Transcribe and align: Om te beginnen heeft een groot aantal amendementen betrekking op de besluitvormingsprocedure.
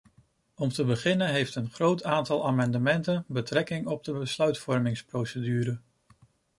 Om 0.55 0.69
te 0.69 0.83
beginnen 0.85 1.27
heeft 1.29 1.55
een 1.55 1.69
groot 1.69 2.03
aantal 2.03 2.47
amendementen 2.47 3.25
betrekking 3.27 3.87
op 3.87 4.03
de 4.03 4.13
besluitvormingsprocedure. 4.13 5.79